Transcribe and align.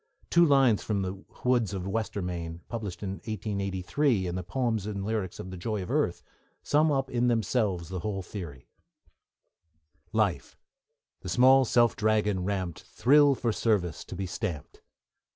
Two 0.31 0.43
lines 0.47 0.81
from 0.81 1.03
The 1.03 1.23
Woods 1.43 1.75
of 1.75 1.83
Westermain, 1.85 2.61
published 2.69 3.03
in 3.03 3.17
1883 3.27 4.25
in 4.25 4.33
the 4.33 4.41
Poems 4.41 4.87
and 4.87 5.05
Lyrics 5.05 5.37
of 5.37 5.51
the 5.51 5.57
Joy 5.57 5.83
of 5.83 5.91
Earth, 5.91 6.23
sum 6.63 6.91
up 6.91 7.11
in 7.11 7.27
themselves 7.27 7.89
the 7.89 7.99
whole 7.99 8.23
theory: 8.23 8.67
Life, 10.11 10.57
the 11.19 11.29
small 11.29 11.65
self 11.65 11.95
dragon 11.95 12.43
ramped, 12.43 12.81
Thrill 12.81 13.35
for 13.35 13.51
service 13.51 14.03
to 14.05 14.15
be 14.15 14.25
stamped. 14.25 14.81